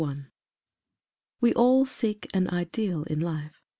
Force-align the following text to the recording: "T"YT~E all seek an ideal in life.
"T"YT~E 1.43 1.53
all 1.53 1.85
seek 1.85 2.25
an 2.33 2.49
ideal 2.49 3.03
in 3.03 3.19
life. 3.19 3.61